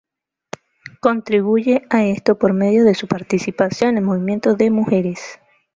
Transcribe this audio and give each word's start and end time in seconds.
Contribuye 0.99 1.83
a 1.91 2.03
esto 2.03 2.39
por 2.39 2.53
medio 2.53 2.83
de 2.85 2.95
su 2.95 3.07
participación 3.07 3.91
en 3.91 3.97
el 3.99 4.03
movimiento 4.05 4.55
de 4.55 4.71
mujeres. 4.71 5.39